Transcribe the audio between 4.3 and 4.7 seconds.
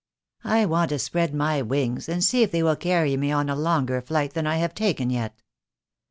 than I